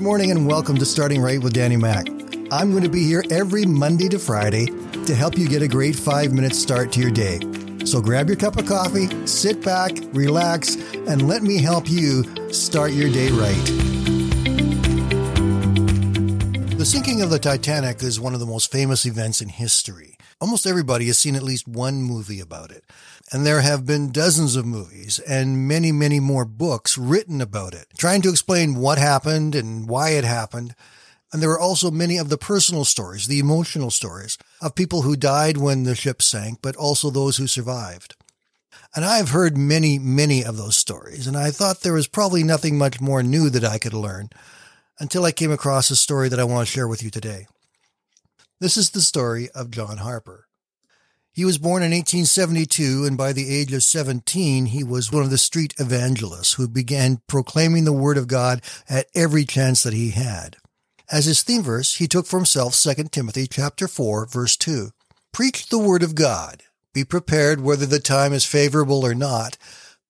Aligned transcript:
Good 0.00 0.06
morning 0.06 0.30
and 0.30 0.46
welcome 0.46 0.78
to 0.78 0.86
Starting 0.86 1.20
Right 1.20 1.38
with 1.38 1.52
Danny 1.52 1.76
Mac. 1.76 2.08
I'm 2.50 2.70
going 2.70 2.84
to 2.84 2.88
be 2.88 3.04
here 3.04 3.22
every 3.30 3.66
Monday 3.66 4.08
to 4.08 4.18
Friday 4.18 4.64
to 5.04 5.14
help 5.14 5.36
you 5.36 5.46
get 5.46 5.60
a 5.60 5.68
great 5.68 5.94
five 5.94 6.32
minute 6.32 6.54
start 6.54 6.90
to 6.92 7.00
your 7.00 7.10
day. 7.10 7.38
So 7.84 8.00
grab 8.00 8.26
your 8.26 8.38
cup 8.38 8.56
of 8.56 8.64
coffee, 8.64 9.08
sit 9.26 9.62
back, 9.62 9.90
relax, 10.14 10.76
and 10.94 11.28
let 11.28 11.42
me 11.42 11.58
help 11.58 11.86
you 11.86 12.24
start 12.50 12.92
your 12.92 13.12
day 13.12 13.28
right. 13.28 13.66
The 16.78 16.86
sinking 16.86 17.20
of 17.20 17.28
the 17.28 17.38
Titanic 17.38 18.02
is 18.02 18.18
one 18.18 18.32
of 18.32 18.40
the 18.40 18.46
most 18.46 18.72
famous 18.72 19.04
events 19.04 19.42
in 19.42 19.50
history. 19.50 20.16
Almost 20.40 20.66
everybody 20.66 21.06
has 21.06 21.18
seen 21.18 21.36
at 21.36 21.42
least 21.42 21.68
one 21.68 22.02
movie 22.02 22.40
about 22.40 22.70
it. 22.70 22.84
And 23.30 23.44
there 23.44 23.60
have 23.60 23.84
been 23.84 24.10
dozens 24.10 24.56
of 24.56 24.64
movies 24.64 25.18
and 25.20 25.68
many, 25.68 25.92
many 25.92 26.18
more 26.18 26.46
books 26.46 26.96
written 26.96 27.42
about 27.42 27.74
it, 27.74 27.88
trying 27.98 28.22
to 28.22 28.30
explain 28.30 28.76
what 28.76 28.96
happened 28.96 29.54
and 29.54 29.86
why 29.86 30.10
it 30.10 30.24
happened. 30.24 30.74
And 31.32 31.42
there 31.42 31.50
are 31.50 31.60
also 31.60 31.90
many 31.90 32.16
of 32.16 32.30
the 32.30 32.38
personal 32.38 32.86
stories, 32.86 33.26
the 33.26 33.38
emotional 33.38 33.90
stories 33.90 34.38
of 34.62 34.74
people 34.74 35.02
who 35.02 35.14
died 35.14 35.58
when 35.58 35.84
the 35.84 35.94
ship 35.94 36.22
sank, 36.22 36.60
but 36.62 36.74
also 36.74 37.10
those 37.10 37.36
who 37.36 37.46
survived. 37.46 38.16
And 38.96 39.04
I've 39.04 39.30
heard 39.30 39.56
many, 39.56 39.98
many 39.98 40.42
of 40.42 40.56
those 40.56 40.76
stories, 40.76 41.28
and 41.28 41.36
I 41.36 41.52
thought 41.52 41.82
there 41.82 41.92
was 41.92 42.08
probably 42.08 42.42
nothing 42.42 42.76
much 42.76 43.00
more 43.00 43.22
new 43.22 43.48
that 43.50 43.62
I 43.62 43.78
could 43.78 43.94
learn 43.94 44.30
until 44.98 45.24
I 45.24 45.30
came 45.30 45.52
across 45.52 45.90
a 45.90 45.96
story 45.96 46.28
that 46.28 46.40
I 46.40 46.44
want 46.44 46.66
to 46.66 46.72
share 46.72 46.88
with 46.88 47.02
you 47.02 47.10
today. 47.10 47.46
This 48.60 48.76
is 48.76 48.90
the 48.90 49.00
story 49.00 49.48
of 49.54 49.70
John 49.70 49.96
Harper. 49.96 50.46
He 51.32 51.46
was 51.46 51.56
born 51.56 51.82
in 51.82 51.92
1872, 51.92 53.06
and 53.06 53.16
by 53.16 53.32
the 53.32 53.48
age 53.48 53.72
of 53.72 53.82
17, 53.82 54.66
he 54.66 54.84
was 54.84 55.10
one 55.10 55.22
of 55.22 55.30
the 55.30 55.38
street 55.38 55.72
evangelists 55.78 56.52
who 56.54 56.68
began 56.68 57.22
proclaiming 57.26 57.84
the 57.84 57.92
word 57.94 58.18
of 58.18 58.28
God 58.28 58.60
at 58.86 59.06
every 59.14 59.46
chance 59.46 59.82
that 59.82 59.94
he 59.94 60.10
had. 60.10 60.58
As 61.10 61.24
his 61.24 61.42
theme 61.42 61.62
verse, 61.62 61.94
he 61.94 62.06
took 62.06 62.26
for 62.26 62.36
himself 62.36 62.74
2 62.74 63.04
Timothy 63.04 63.46
chapter 63.46 63.88
4, 63.88 64.26
verse 64.26 64.58
2. 64.58 64.90
Preach 65.32 65.70
the 65.70 65.78
word 65.78 66.02
of 66.02 66.14
God. 66.14 66.62
Be 66.92 67.02
prepared 67.02 67.62
whether 67.62 67.86
the 67.86 67.98
time 67.98 68.34
is 68.34 68.44
favorable 68.44 69.06
or 69.06 69.14
not. 69.14 69.56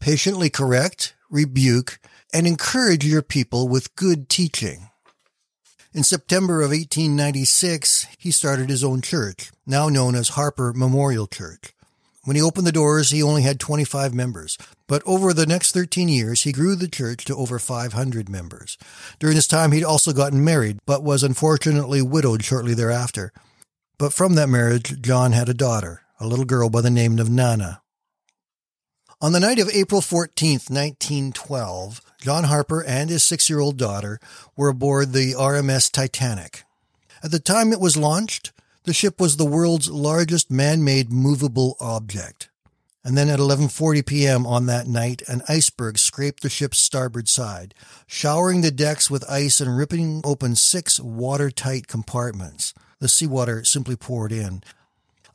Patiently 0.00 0.48
correct, 0.48 1.14
rebuke, 1.28 2.00
and 2.32 2.46
encourage 2.46 3.04
your 3.04 3.20
people 3.20 3.68
with 3.68 3.94
good 3.94 4.30
teaching. 4.30 4.87
In 5.94 6.04
September 6.04 6.60
of 6.60 6.68
1896, 6.68 8.08
he 8.18 8.30
started 8.30 8.68
his 8.68 8.84
own 8.84 9.00
church, 9.00 9.50
now 9.66 9.88
known 9.88 10.14
as 10.14 10.30
Harper 10.30 10.74
Memorial 10.74 11.26
Church. 11.26 11.72
When 12.24 12.36
he 12.36 12.42
opened 12.42 12.66
the 12.66 12.72
doors, 12.72 13.08
he 13.08 13.22
only 13.22 13.40
had 13.40 13.58
25 13.58 14.12
members, 14.12 14.58
but 14.86 15.02
over 15.06 15.32
the 15.32 15.46
next 15.46 15.72
13 15.72 16.10
years, 16.10 16.42
he 16.42 16.52
grew 16.52 16.76
the 16.76 16.88
church 16.88 17.24
to 17.24 17.34
over 17.34 17.58
500 17.58 18.28
members. 18.28 18.76
During 19.18 19.34
this 19.34 19.46
time, 19.46 19.72
he'd 19.72 19.82
also 19.82 20.12
gotten 20.12 20.44
married, 20.44 20.78
but 20.84 21.02
was 21.02 21.22
unfortunately 21.22 22.02
widowed 22.02 22.44
shortly 22.44 22.74
thereafter. 22.74 23.32
But 23.98 24.12
from 24.12 24.34
that 24.34 24.50
marriage, 24.50 25.00
John 25.00 25.32
had 25.32 25.48
a 25.48 25.54
daughter, 25.54 26.02
a 26.20 26.26
little 26.26 26.44
girl 26.44 26.68
by 26.68 26.82
the 26.82 26.90
name 26.90 27.18
of 27.18 27.30
Nana. 27.30 27.80
On 29.22 29.32
the 29.32 29.40
night 29.40 29.58
of 29.58 29.70
April 29.72 30.02
14th, 30.02 30.68
1912, 30.68 32.02
John 32.20 32.44
Harper 32.44 32.82
and 32.82 33.10
his 33.10 33.22
six 33.22 33.48
year 33.48 33.60
old 33.60 33.76
daughter 33.76 34.18
were 34.56 34.68
aboard 34.68 35.12
the 35.12 35.34
RMS 35.34 35.90
Titanic. 35.90 36.64
At 37.22 37.30
the 37.30 37.38
time 37.38 37.72
it 37.72 37.80
was 37.80 37.96
launched, 37.96 38.52
the 38.84 38.92
ship 38.92 39.20
was 39.20 39.36
the 39.36 39.44
world's 39.44 39.90
largest 39.90 40.50
man 40.50 40.82
made 40.82 41.12
movable 41.12 41.76
object. 41.80 42.48
And 43.04 43.16
then 43.16 43.28
at 43.28 43.38
11:40 43.38 44.04
p.m. 44.04 44.46
on 44.46 44.66
that 44.66 44.86
night, 44.86 45.22
an 45.28 45.42
iceberg 45.48 45.98
scraped 45.98 46.42
the 46.42 46.50
ship's 46.50 46.78
starboard 46.78 47.28
side, 47.28 47.72
showering 48.06 48.60
the 48.60 48.70
decks 48.70 49.10
with 49.10 49.30
ice 49.30 49.60
and 49.60 49.76
ripping 49.76 50.20
open 50.24 50.56
six 50.56 50.98
watertight 51.00 51.86
compartments. 51.86 52.74
The 52.98 53.08
seawater 53.08 53.62
simply 53.64 53.96
poured 53.96 54.32
in. 54.32 54.62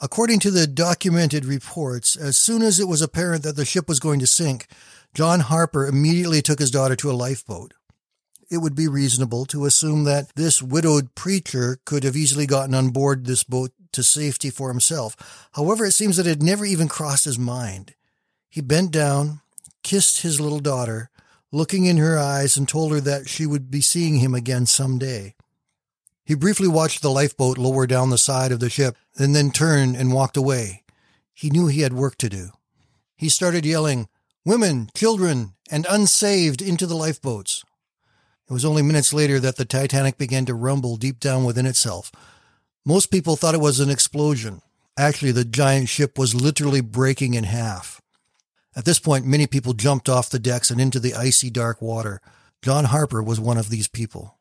According 0.01 0.39
to 0.41 0.51
the 0.51 0.67
documented 0.67 1.45
reports, 1.45 2.17
as 2.17 2.35
soon 2.35 2.61
as 2.61 2.77
it 2.79 2.89
was 2.89 3.01
apparent 3.01 3.43
that 3.43 3.55
the 3.55 3.63
ship 3.63 3.87
was 3.87 4.01
going 4.01 4.19
to 4.19 4.27
sink, 4.27 4.67
John 5.13 5.41
Harper 5.41 5.85
immediately 5.85 6.41
took 6.41 6.59
his 6.59 6.71
daughter 6.71 6.95
to 6.95 7.11
a 7.11 7.13
lifeboat. 7.13 7.73
It 8.49 8.57
would 8.57 8.75
be 8.75 8.87
reasonable 8.87 9.45
to 9.47 9.65
assume 9.65 10.03
that 10.05 10.35
this 10.35 10.61
widowed 10.61 11.15
preacher 11.15 11.79
could 11.85 12.03
have 12.03 12.15
easily 12.15 12.45
gotten 12.45 12.73
on 12.73 12.89
board 12.89 13.25
this 13.25 13.43
boat 13.43 13.71
to 13.93 14.03
safety 14.03 14.49
for 14.49 14.69
himself. 14.69 15.49
However, 15.53 15.85
it 15.85 15.91
seems 15.91 16.17
that 16.17 16.27
it 16.27 16.41
never 16.41 16.65
even 16.65 16.87
crossed 16.87 17.25
his 17.25 17.39
mind. 17.39 17.93
He 18.49 18.61
bent 18.61 18.91
down, 18.91 19.41
kissed 19.83 20.21
his 20.21 20.41
little 20.41 20.59
daughter, 20.59 21.09
looking 21.51 21.85
in 21.85 21.97
her 21.97 22.17
eyes, 22.17 22.57
and 22.57 22.67
told 22.67 22.91
her 22.91 23.01
that 23.01 23.29
she 23.29 23.45
would 23.45 23.69
be 23.69 23.81
seeing 23.81 24.15
him 24.15 24.33
again 24.33 24.65
some 24.65 24.97
day. 24.97 25.35
He 26.25 26.35
briefly 26.35 26.67
watched 26.67 27.01
the 27.01 27.11
lifeboat 27.11 27.57
lower 27.57 27.85
down 27.85 28.09
the 28.09 28.17
side 28.17 28.51
of 28.51 28.59
the 28.59 28.69
ship 28.69 28.95
and 29.17 29.35
then 29.35 29.51
turned 29.51 29.95
and 29.95 30.13
walked 30.13 30.37
away. 30.37 30.83
He 31.33 31.49
knew 31.49 31.67
he 31.67 31.81
had 31.81 31.93
work 31.93 32.17
to 32.17 32.29
do. 32.29 32.49
He 33.15 33.29
started 33.29 33.65
yelling, 33.65 34.07
women, 34.45 34.89
children, 34.93 35.53
and 35.71 35.85
unsaved 35.89 36.61
into 36.61 36.85
the 36.85 36.95
lifeboats. 36.95 37.63
It 38.49 38.53
was 38.53 38.65
only 38.65 38.81
minutes 38.81 39.13
later 39.13 39.39
that 39.39 39.55
the 39.55 39.65
Titanic 39.65 40.17
began 40.17 40.45
to 40.45 40.53
rumble 40.53 40.97
deep 40.97 41.19
down 41.19 41.45
within 41.45 41.65
itself. 41.65 42.11
Most 42.85 43.11
people 43.11 43.35
thought 43.35 43.55
it 43.55 43.61
was 43.61 43.79
an 43.79 43.89
explosion. 43.89 44.61
Actually, 44.97 45.31
the 45.31 45.45
giant 45.45 45.89
ship 45.89 46.17
was 46.17 46.35
literally 46.35 46.81
breaking 46.81 47.33
in 47.33 47.45
half. 47.45 48.01
At 48.75 48.85
this 48.85 48.99
point, 48.99 49.25
many 49.25 49.47
people 49.47 49.73
jumped 49.73 50.09
off 50.09 50.29
the 50.29 50.39
decks 50.39 50.69
and 50.69 50.81
into 50.81 50.99
the 50.99 51.13
icy 51.13 51.49
dark 51.49 51.81
water. 51.81 52.21
John 52.61 52.85
Harper 52.85 53.23
was 53.23 53.39
one 53.39 53.57
of 53.57 53.69
these 53.69 53.87
people. 53.87 54.37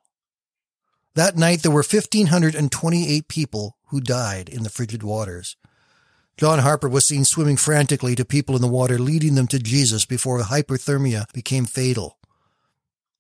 That 1.14 1.36
night, 1.36 1.62
there 1.62 1.70
were 1.70 1.84
1,528 1.84 3.28
people 3.28 3.76
who 3.88 4.00
died 4.00 4.48
in 4.48 4.62
the 4.62 4.70
frigid 4.70 5.02
waters. 5.02 5.56
John 6.36 6.60
Harper 6.60 6.88
was 6.88 7.06
seen 7.06 7.24
swimming 7.24 7.56
frantically 7.56 8.14
to 8.14 8.24
people 8.24 8.56
in 8.56 8.62
the 8.62 8.68
water, 8.68 8.98
leading 8.98 9.34
them 9.34 9.46
to 9.48 9.58
Jesus 9.58 10.04
before 10.04 10.40
hypothermia 10.40 11.30
became 11.32 11.64
fatal. 11.64 12.18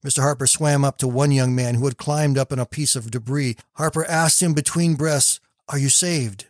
Mr. 0.04 0.22
Harper 0.22 0.46
swam 0.46 0.84
up 0.84 0.98
to 0.98 1.06
one 1.06 1.30
young 1.30 1.54
man 1.54 1.76
who 1.76 1.84
had 1.84 1.96
climbed 1.96 2.36
up 2.36 2.50
on 2.50 2.58
a 2.58 2.66
piece 2.66 2.96
of 2.96 3.10
debris. 3.10 3.56
Harper 3.74 4.04
asked 4.06 4.42
him 4.42 4.52
between 4.52 4.94
breaths, 4.94 5.38
Are 5.68 5.78
you 5.78 5.88
saved? 5.88 6.46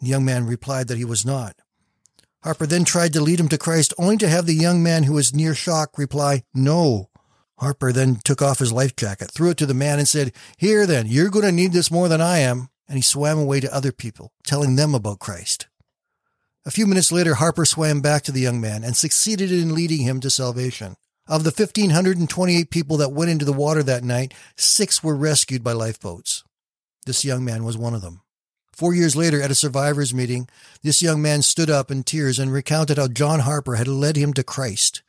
The 0.00 0.08
young 0.08 0.24
man 0.24 0.46
replied 0.46 0.88
that 0.88 0.98
he 0.98 1.04
was 1.04 1.24
not. 1.24 1.56
Harper 2.42 2.66
then 2.66 2.84
tried 2.84 3.12
to 3.12 3.20
lead 3.20 3.38
him 3.38 3.48
to 3.48 3.58
Christ, 3.58 3.94
only 3.98 4.16
to 4.16 4.28
have 4.28 4.46
the 4.46 4.54
young 4.54 4.82
man 4.82 5.04
who 5.04 5.14
was 5.14 5.34
near 5.34 5.54
shock 5.54 5.98
reply, 5.98 6.42
No. 6.54 7.10
Harper 7.58 7.92
then 7.92 8.16
took 8.24 8.40
off 8.40 8.60
his 8.60 8.72
life 8.72 8.96
jacket, 8.96 9.30
threw 9.30 9.50
it 9.50 9.56
to 9.58 9.66
the 9.66 9.74
man, 9.74 9.98
and 9.98 10.08
said, 10.08 10.32
Here 10.56 10.86
then, 10.86 11.06
you're 11.06 11.30
going 11.30 11.44
to 11.44 11.52
need 11.52 11.72
this 11.72 11.90
more 11.90 12.08
than 12.08 12.20
I 12.20 12.38
am. 12.38 12.68
And 12.88 12.96
he 12.96 13.02
swam 13.02 13.38
away 13.38 13.60
to 13.60 13.74
other 13.74 13.92
people, 13.92 14.32
telling 14.44 14.76
them 14.76 14.94
about 14.94 15.18
Christ. 15.18 15.66
A 16.66 16.70
few 16.70 16.86
minutes 16.86 17.12
later, 17.12 17.34
Harper 17.34 17.64
swam 17.64 18.00
back 18.00 18.22
to 18.24 18.32
the 18.32 18.40
young 18.40 18.60
man 18.60 18.84
and 18.84 18.96
succeeded 18.96 19.50
in 19.50 19.74
leading 19.74 20.02
him 20.02 20.20
to 20.20 20.30
salvation. 20.30 20.96
Of 21.26 21.44
the 21.44 21.50
1,528 21.50 22.70
people 22.70 22.96
that 22.96 23.12
went 23.12 23.30
into 23.30 23.44
the 23.44 23.52
water 23.52 23.82
that 23.82 24.02
night, 24.02 24.34
six 24.56 25.02
were 25.02 25.14
rescued 25.14 25.62
by 25.62 25.72
lifeboats. 25.72 26.42
This 27.06 27.24
young 27.24 27.44
man 27.44 27.64
was 27.64 27.76
one 27.76 27.94
of 27.94 28.02
them. 28.02 28.22
Four 28.72 28.94
years 28.94 29.16
later, 29.16 29.42
at 29.42 29.50
a 29.50 29.54
survivors 29.54 30.14
meeting, 30.14 30.48
this 30.82 31.02
young 31.02 31.20
man 31.20 31.42
stood 31.42 31.68
up 31.68 31.90
in 31.90 32.02
tears 32.02 32.38
and 32.38 32.52
recounted 32.52 32.96
how 32.96 33.08
John 33.08 33.40
Harper 33.40 33.74
had 33.74 33.88
led 33.88 34.16
him 34.16 34.32
to 34.34 34.44
Christ. 34.44 35.02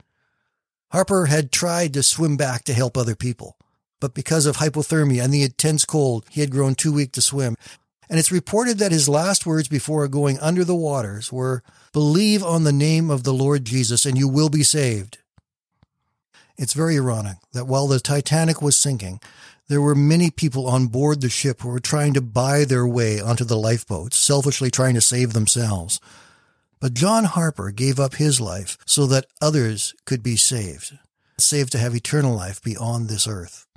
Harper 0.92 1.28
had 1.28 1.52
tried 1.52 1.94
to 1.94 2.04
swim 2.04 2.36
back 2.36 2.64
to 2.64 2.74
help 2.74 2.98
other 2.98 3.16
people, 3.16 3.58
but 4.00 4.14
because 4.14 4.46
of 4.46 4.58
hypothermia 4.58 5.24
and 5.24 5.34
the 5.34 5.44
intense 5.44 5.86
cold, 5.86 6.26
he 6.32 6.42
had 6.42 6.52
grown 6.52 6.74
too 6.74 6.92
weak 6.92 7.12
to 7.12 7.22
swim 7.22 7.56
and 8.10 8.18
it's 8.18 8.32
reported 8.32 8.80
that 8.80 8.92
his 8.92 9.08
last 9.08 9.46
words 9.46 9.68
before 9.68 10.08
going 10.08 10.40
under 10.40 10.64
the 10.64 10.76
waters 10.76 11.32
were, 11.32 11.62
Believe 11.94 12.44
on 12.44 12.64
the 12.64 12.74
name 12.74 13.10
of 13.10 13.24
the 13.24 13.34
Lord 13.34 13.66
Jesus 13.66 14.06
and 14.06 14.18
you 14.18 14.28
will 14.28 14.50
be 14.50 14.64
saved. 14.64 15.20
It's 16.58 16.74
very 16.74 16.96
ironic 16.96 17.38
that 17.54 17.68
while 17.68 17.88
the 17.88 18.00
Titanic 18.00 18.62
was 18.62 18.76
sinking, 18.76 19.22
there 19.70 19.82
were 19.82 19.96
many 19.96 20.32
people 20.32 20.68
on 20.68 20.88
board 20.88 21.22
the 21.22 21.30
ship 21.30 21.62
who 21.62 21.70
were 21.70 21.80
trying 21.80 22.14
to 22.16 22.22
buy 22.22 22.66
their 22.66 22.88
way 22.88 23.22
onto 23.22 23.46
the 23.46 23.58
lifeboats, 23.58 24.18
selfishly 24.18 24.72
trying 24.72 24.96
to 24.96 25.02
save 25.02 25.34
themselves. 25.34 26.02
But 26.80 26.96
John 26.96 27.26
Harper 27.26 27.72
gave 27.72 28.00
up 28.00 28.16
his 28.16 28.42
life 28.42 28.78
so 28.86 29.06
that 29.06 29.28
others 29.40 29.94
could 30.06 30.24
be 30.24 30.36
saved, 30.36 30.98
saved 31.38 31.72
to 31.74 31.78
have 31.78 31.96
eternal 31.96 32.36
life 32.36 32.62
beyond 32.64 33.08
this 33.08 33.28
earth. 33.28 33.68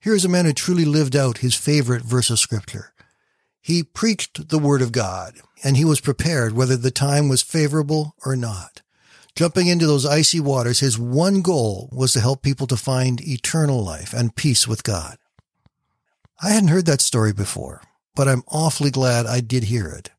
Here 0.00 0.14
is 0.14 0.24
a 0.24 0.28
man 0.28 0.44
who 0.44 0.52
truly 0.52 0.84
lived 0.84 1.16
out 1.16 1.38
his 1.38 1.54
favorite 1.54 2.02
verse 2.02 2.30
of 2.30 2.38
scripture. 2.38 2.92
He 3.60 3.82
preached 3.82 4.48
the 4.48 4.58
word 4.58 4.82
of 4.82 4.92
God, 4.92 5.34
and 5.62 5.76
he 5.76 5.84
was 5.84 6.00
prepared 6.00 6.52
whether 6.52 6.76
the 6.76 6.90
time 6.90 7.28
was 7.28 7.42
favorable 7.42 8.14
or 8.24 8.36
not. 8.36 8.82
Jumping 9.36 9.68
into 9.68 9.86
those 9.86 10.06
icy 10.06 10.40
waters, 10.40 10.80
his 10.80 10.98
one 10.98 11.42
goal 11.42 11.88
was 11.92 12.12
to 12.12 12.20
help 12.20 12.42
people 12.42 12.66
to 12.66 12.76
find 12.76 13.20
eternal 13.20 13.82
life 13.82 14.12
and 14.12 14.34
peace 14.34 14.66
with 14.66 14.82
God. 14.82 15.18
I 16.42 16.50
hadn't 16.50 16.68
heard 16.68 16.86
that 16.86 17.00
story 17.00 17.32
before, 17.32 17.82
but 18.14 18.28
I'm 18.28 18.42
awfully 18.48 18.90
glad 18.90 19.26
I 19.26 19.40
did 19.40 19.64
hear 19.64 19.88
it. 19.88 20.10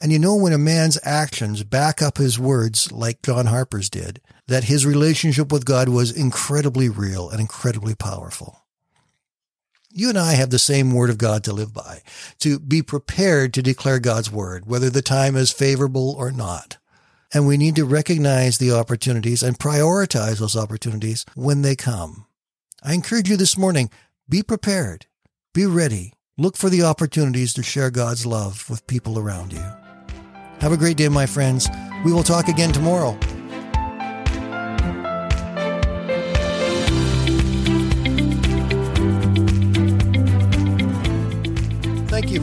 And 0.00 0.12
you 0.12 0.18
know, 0.18 0.34
when 0.34 0.52
a 0.52 0.58
man's 0.58 0.98
actions 1.04 1.62
back 1.62 2.02
up 2.02 2.18
his 2.18 2.38
words 2.38 2.92
like 2.92 3.22
John 3.22 3.46
Harper's 3.46 3.88
did, 3.88 4.20
that 4.46 4.64
his 4.64 4.84
relationship 4.84 5.50
with 5.50 5.64
God 5.64 5.88
was 5.88 6.12
incredibly 6.12 6.88
real 6.88 7.30
and 7.30 7.40
incredibly 7.40 7.94
powerful. 7.94 8.65
You 9.96 10.10
and 10.10 10.18
I 10.18 10.34
have 10.34 10.50
the 10.50 10.58
same 10.58 10.92
word 10.92 11.08
of 11.08 11.16
God 11.16 11.42
to 11.44 11.54
live 11.54 11.72
by, 11.72 12.02
to 12.40 12.58
be 12.60 12.82
prepared 12.82 13.54
to 13.54 13.62
declare 13.62 13.98
God's 13.98 14.30
word, 14.30 14.66
whether 14.66 14.90
the 14.90 15.00
time 15.00 15.36
is 15.36 15.50
favorable 15.50 16.14
or 16.18 16.30
not. 16.30 16.76
And 17.32 17.46
we 17.46 17.56
need 17.56 17.76
to 17.76 17.86
recognize 17.86 18.58
the 18.58 18.72
opportunities 18.72 19.42
and 19.42 19.58
prioritize 19.58 20.38
those 20.38 20.54
opportunities 20.54 21.24
when 21.34 21.62
they 21.62 21.76
come. 21.76 22.26
I 22.82 22.92
encourage 22.92 23.30
you 23.30 23.38
this 23.38 23.56
morning, 23.56 23.88
be 24.28 24.42
prepared, 24.42 25.06
be 25.54 25.64
ready, 25.64 26.12
look 26.36 26.58
for 26.58 26.68
the 26.68 26.82
opportunities 26.82 27.54
to 27.54 27.62
share 27.62 27.90
God's 27.90 28.26
love 28.26 28.68
with 28.68 28.86
people 28.86 29.18
around 29.18 29.54
you. 29.54 29.64
Have 30.60 30.72
a 30.72 30.76
great 30.76 30.98
day, 30.98 31.08
my 31.08 31.24
friends. 31.24 31.70
We 32.04 32.12
will 32.12 32.22
talk 32.22 32.48
again 32.48 32.72
tomorrow. 32.72 33.18